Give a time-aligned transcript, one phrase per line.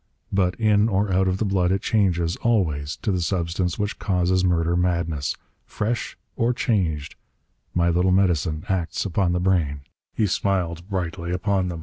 [0.33, 4.43] But in or out of the blood it changes, always, to the substance which causes
[4.43, 5.35] murder madness.
[5.67, 7.13] Fresh or changed,
[7.75, 9.81] my little medicine acts upon the brain."
[10.15, 11.79] He smiled brightly upon them.